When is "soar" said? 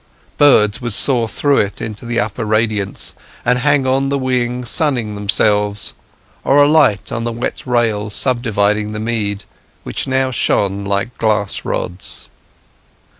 0.93-1.27